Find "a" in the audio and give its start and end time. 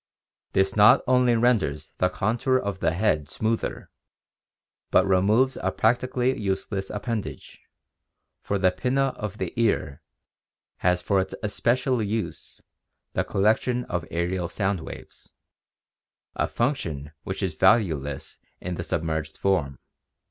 5.61-5.71, 16.35-16.47, 18.81-18.83